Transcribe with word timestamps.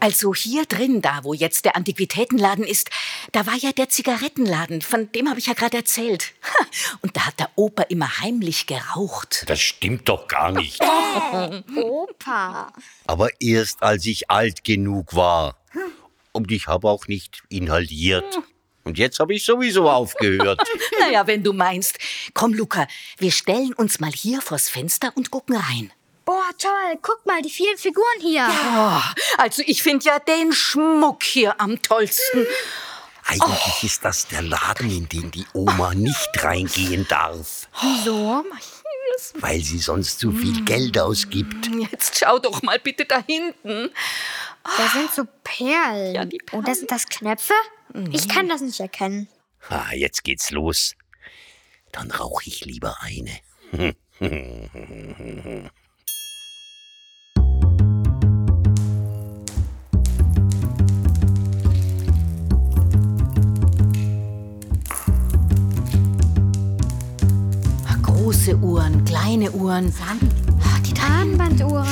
Also 0.00 0.34
hier 0.34 0.64
drin, 0.64 1.02
da 1.02 1.24
wo 1.24 1.34
jetzt 1.34 1.64
der 1.66 1.76
Antiquitätenladen 1.76 2.64
ist, 2.64 2.90
da 3.32 3.46
war 3.46 3.54
ja 3.54 3.72
der 3.72 3.88
Zigarettenladen, 3.90 4.80
von 4.82 5.12
dem 5.12 5.28
habe 5.28 5.38
ich 5.38 5.46
ja 5.46 5.52
gerade 5.52 5.76
erzählt. 5.76 6.32
Ha, 6.42 6.66
Und 7.02 7.16
da 7.16 7.26
hat 7.26 7.38
der 7.38 7.50
Opa 7.56 7.82
immer 7.84 8.20
heimlich 8.20 8.66
geraucht. 8.66 9.44
Das 9.46 9.60
stimmt 9.60 10.08
doch 10.08 10.26
gar 10.26 10.52
nicht. 10.52 10.80
Opa. 11.76 12.72
Aber 13.06 13.28
erst 13.40 13.82
als 13.82 14.06
ich 14.06 14.30
alt 14.30 14.64
genug 14.64 15.14
war. 15.14 15.56
Und 16.32 16.50
ich 16.50 16.66
habe 16.66 16.88
auch 16.88 17.06
nicht 17.06 17.42
inhaliert. 17.48 18.38
Und 18.84 18.98
jetzt 18.98 19.20
habe 19.20 19.34
ich 19.34 19.44
sowieso 19.44 19.88
aufgehört. 19.90 20.60
Naja, 21.00 21.26
wenn 21.26 21.42
du 21.42 21.52
meinst. 21.52 21.98
Komm, 22.34 22.52
Luca, 22.54 22.86
wir 23.18 23.32
stellen 23.32 23.72
uns 23.72 24.00
mal 24.00 24.12
hier 24.12 24.40
vors 24.42 24.68
Fenster 24.68 25.12
und 25.16 25.30
gucken 25.30 25.56
rein. 25.56 25.90
Toll. 26.60 26.98
Guck 27.02 27.24
mal, 27.26 27.40
die 27.42 27.50
vielen 27.50 27.78
Figuren 27.78 28.20
hier. 28.20 28.46
Oh, 28.48 29.00
also 29.38 29.62
ich 29.66 29.82
finde 29.82 30.04
ja 30.06 30.18
den 30.18 30.52
Schmuck 30.52 31.22
hier 31.22 31.60
am 31.60 31.80
tollsten. 31.82 32.46
Eigentlich 33.24 33.84
ist 33.84 34.04
das 34.04 34.26
der 34.28 34.42
Laden, 34.42 34.90
in 34.90 35.08
den 35.08 35.30
die 35.30 35.46
Oma 35.54 35.94
nicht 35.94 36.30
reingehen 36.42 37.06
darf, 37.08 37.68
Wieso? 37.80 38.44
weil 39.34 39.60
sie 39.60 39.78
sonst 39.78 40.18
zu 40.18 40.32
viel 40.32 40.64
Geld 40.64 40.98
ausgibt. 40.98 41.68
Jetzt 41.90 42.18
schau 42.18 42.38
doch 42.38 42.62
mal 42.62 42.78
bitte 42.78 43.04
da 43.04 43.22
hinten. 43.26 43.90
Da 44.76 44.88
sind 44.88 45.12
so 45.12 45.24
Perlen. 45.44 46.14
Ja, 46.14 46.24
die 46.24 46.38
Perlen. 46.38 46.60
Und 46.60 46.68
das 46.68 46.78
sind 46.78 46.90
das 46.90 47.06
Knöpfe? 47.06 47.54
Ich 48.12 48.28
kann 48.28 48.48
das 48.48 48.60
nicht 48.60 48.80
erkennen. 48.80 49.28
Ah, 49.68 49.92
jetzt 49.94 50.24
geht's 50.24 50.50
los. 50.50 50.94
Dann 51.92 52.10
rauche 52.10 52.44
ich 52.46 52.64
lieber 52.64 52.96
eine. 53.00 53.40
Große 68.50 68.64
Uhren, 68.64 69.04
kleine 69.04 69.48
Uhren. 69.52 69.92
Ah, 70.00 70.78
Die 70.84 70.92
Armbanduhren. 71.00 71.86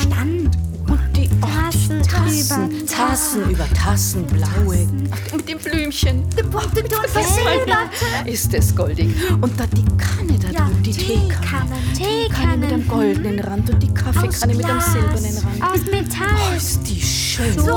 und 0.89 0.99
die 1.15 1.29
oh, 1.41 1.45
Tassen, 1.47 2.01
die 2.01 2.09
Tassen, 2.09 2.69
über 2.69 2.85
Tassen 2.85 3.49
über 3.49 3.65
Tassen, 3.73 4.25
blaue. 4.25 4.87
Ach, 5.11 5.35
mit 5.37 5.47
dem 5.47 5.57
Blümchen. 5.59 6.25
Silberte. 6.35 8.29
Ist 8.29 8.53
es 8.53 8.75
goldig. 8.75 9.09
Und 9.39 9.57
da 9.57 9.65
die 9.67 9.85
Kanne 9.95 10.37
da 10.37 10.65
drüben, 10.65 10.83
die 10.83 10.91
Teekanne. 10.91 11.29
Teekannen. 11.29 11.93
Die 11.95 12.29
Kanne 12.33 12.57
mit 12.57 12.69
Teekannen. 12.69 12.87
goldenen 12.89 13.39
Rand 13.39 13.69
und 13.69 13.81
die 13.81 13.93
Kaffeekanne 13.93 14.55
mit 14.55 14.65
einem 14.65 14.81
silbernen 14.81 15.37
Rand. 15.37 15.63
Aus 15.63 15.79
Oh, 15.87 15.91
Metall. 15.91 16.57
ist 16.57 16.81
die 16.89 17.01
schön. 17.01 17.53
So 17.57 17.71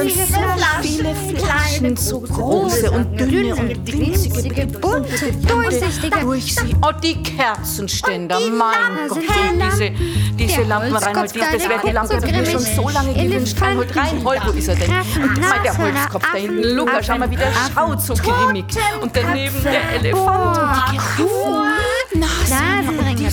dann 0.00 0.08
viele 0.08 0.26
so 0.26 0.34
Flaschen. 0.34 0.82
viele 0.82 1.14
Flaschen, 1.38 1.96
so 1.96 2.20
große 2.20 2.90
und 2.90 3.20
dünne 3.20 3.54
und 3.54 3.92
winzige, 3.92 4.66
bunte, 4.66 5.32
durchsichtige. 5.46 6.20
durchsichtige. 6.20 6.76
Oh, 6.82 6.92
die 7.02 7.22
Kerzenständer, 7.22 8.36
Und 8.38 8.44
die 8.44 8.50
mein 8.50 8.72
Lampen 8.72 9.08
Gott. 9.08 9.72
diese, 9.72 9.90
diese 10.36 10.62
Lampen, 10.62 10.94
Reinhold, 10.96 11.36
das 11.36 11.68
wäre 11.68 11.80
die 11.84 11.92
Lampe, 11.92 12.20
die 12.20 12.32
mir 12.32 12.46
schon 12.46 12.60
so 12.60 12.88
lange 12.88 13.14
gewünscht. 13.14 13.60
Reinhold, 13.60 13.96
Reinhold, 13.96 14.40
wo 14.46 14.50
ist 14.50 14.68
er 14.68 14.76
denn? 14.76 14.90
Und 14.90 15.40
mal 15.40 15.60
der 15.62 15.76
Holzkopf 15.76 16.24
da 16.32 16.38
hinten. 16.38 16.62
Luca, 16.76 17.02
schau 17.02 17.18
mal, 17.18 17.30
wie 17.30 17.36
der 17.36 17.52
schaut, 17.74 18.00
so 18.00 18.14
grimmig. 18.14 18.64
Und 19.00 19.14
daneben 19.14 19.62
der 19.62 19.92
Elefant 19.94 20.58
und 20.58 20.92
die 20.92 20.98
Giraffe. 21.16 21.70
Nasenringe, 22.14 23.30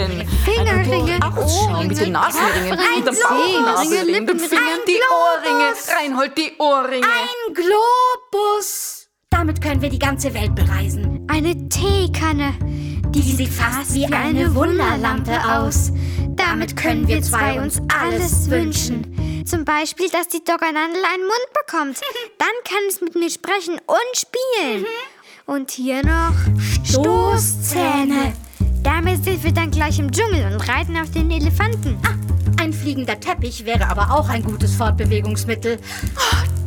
Bauchnabelringe, 0.00 0.26
Fingerringe, 0.44 1.18
Auch 1.22 1.48
schau, 1.48 1.82
mit 1.82 2.00
den 2.00 2.12
Nasenringen 2.12 2.72
und 2.72 3.06
dem 3.06 3.14
Bauchnabelring, 3.14 4.26
den 4.26 4.38
Fingern, 4.38 4.80
die 4.86 5.00
Ohrringe. 5.10 5.72
Reinhold, 5.96 6.38
die 6.38 6.52
Ohrringe. 6.58 7.06
Ein 7.06 7.54
Globus. 7.54 9.08
Damit 9.30 9.60
können 9.60 9.82
wir 9.82 9.90
die 9.90 9.98
ganze 9.98 10.32
Welt 10.34 10.54
bereisen. 10.54 11.26
Eine 11.30 11.68
Teekanne. 11.68 12.54
Die 13.10 13.22
sieht 13.22 13.48
fast 13.48 13.94
wie 13.94 14.06
eine 14.06 14.54
Wunderlampe 14.54 15.38
aus. 15.44 15.92
Damit 16.30 16.76
können 16.76 17.06
wir 17.06 17.20
zwei 17.22 17.60
uns 17.60 17.80
alles 18.00 18.48
wünschen. 18.48 19.44
Zum 19.46 19.64
Beispiel, 19.64 20.08
dass 20.08 20.28
die 20.28 20.44
Doggerlandel 20.44 21.02
einen 21.12 21.24
Mund 21.24 21.66
bekommt. 21.66 22.00
Dann 22.38 22.48
kann 22.64 22.82
es 22.88 23.00
mit 23.00 23.14
mir 23.14 23.30
sprechen 23.30 23.80
und 23.86 24.16
spielen. 24.16 24.86
Und 25.46 25.72
hier 25.72 26.04
noch 26.04 26.34
Stoßzähne. 26.84 27.19
Gleich 29.80 29.98
im 29.98 30.12
Dschungel 30.12 30.52
und 30.52 30.60
reiten 30.68 30.94
auf 30.98 31.10
den 31.10 31.30
Elefanten. 31.30 31.98
Ein 32.60 32.70
fliegender 32.70 33.18
Teppich 33.18 33.64
wäre 33.64 33.86
aber 33.86 34.10
auch 34.10 34.28
ein 34.28 34.42
gutes 34.42 34.74
Fortbewegungsmittel. 34.74 35.78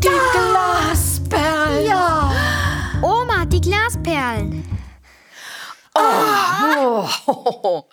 Die 0.03 0.07
Glasperlen. 0.31 1.85
Ja. 1.85 2.33
Oma, 3.03 3.45
die 3.45 3.61
Glasperlen. 3.61 4.65
Oh, 5.93 7.07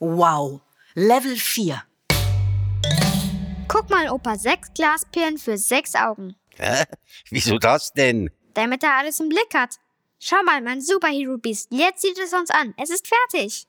wow. 0.00 0.60
Level 0.94 1.36
4. 1.36 1.80
Guck 3.68 3.88
mal, 3.88 4.10
Opa, 4.10 4.36
sechs 4.36 4.74
Glasperlen 4.74 5.38
für 5.38 5.56
sechs 5.58 5.94
Augen. 5.94 6.34
Hä? 6.56 6.82
Wieso 7.30 7.58
das 7.58 7.92
denn? 7.92 8.30
Damit 8.54 8.82
er 8.82 8.96
alles 8.96 9.20
im 9.20 9.28
Blick 9.28 9.54
hat. 9.54 9.76
Schau 10.18 10.42
mal, 10.44 10.60
mein 10.60 10.80
Superhero 10.80 11.38
Beast. 11.38 11.68
Jetzt 11.70 12.02
sieht 12.02 12.18
es 12.18 12.32
uns 12.32 12.50
an. 12.50 12.74
Es 12.76 12.90
ist 12.90 13.06
fertig. 13.06 13.68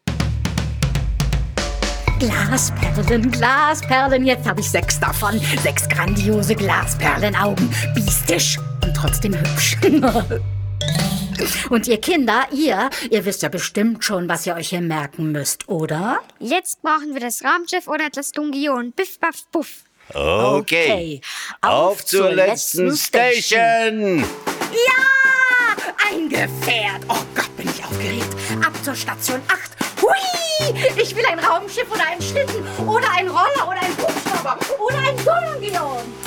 Glasperlen, 2.20 3.32
Glasperlen. 3.32 4.26
Jetzt 4.26 4.48
habe 4.48 4.62
ich 4.62 4.70
sechs 4.70 5.00
davon. 5.00 5.40
Sechs 5.62 5.88
grandiose 5.88 6.56
Glasperlenaugen. 6.56 7.70
Biestisch 7.94 8.58
und 8.84 8.96
trotzdem 8.96 9.36
hübsch. 9.36 9.78
Und 11.70 11.88
ihr 11.88 12.02
Kinder, 12.02 12.48
ihr, 12.52 12.90
ihr 13.12 13.26
wisst 13.26 13.44
ja 13.44 13.50
bestimmt 13.50 14.04
schon, 14.04 14.28
was 14.28 14.48
ihr 14.48 14.56
euch 14.56 14.70
hier 14.70 14.82
merken 14.82 15.32
müsst, 15.32 15.70
oder? 15.70 16.20
Jetzt 16.40 16.82
brauchen 16.82 17.14
wir 17.14 17.20
das 17.20 17.44
Raumschiff 17.44 17.88
oder 17.88 18.10
das 18.12 18.32
Dungion. 18.32 18.92
Biff, 18.92 19.20
baff, 19.20 19.46
buff. 19.52 19.84
Okay. 20.14 21.22
Auf 21.62 22.04
zur 22.04 22.32
letzten 22.32 22.96
Station. 22.98 24.22
Ja! 24.22 25.86
Ein 26.10 26.28
Gefährt! 26.28 27.04
Oh 27.08 27.22
Gott, 27.36 27.56
bin 27.56 27.70
ich 27.70 27.86
aufgeregt. 27.86 28.36
Ab 28.66 28.74
zur 28.84 28.96
Station 28.96 29.42
8. 29.48 29.77
Hui! 30.02 30.74
Ich 30.96 31.16
will 31.16 31.26
ein 31.26 31.40
Raumschiff 31.40 31.90
oder 31.92 32.06
einen 32.06 32.22
Schlitten 32.22 32.64
oder 32.88 33.10
einen 33.12 33.30
Roller 33.30 33.68
oder 33.68 33.82
einen 33.82 33.98
Hubschrauber 33.98 34.58
oder 34.80 34.98
ein 34.98 35.18
Sonnengeon. 35.18 36.27